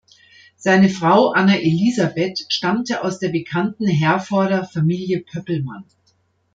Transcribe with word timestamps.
Seine 0.57 0.89
Frau 0.89 1.29
Anna 1.31 1.57
Elisabeth 1.57 2.47
stammte 2.49 3.03
aus 3.03 3.19
der 3.19 3.29
bekannten 3.29 3.85
Herforder 3.85 4.65
Familie 4.65 5.19
Pöppelmann. 5.21 5.85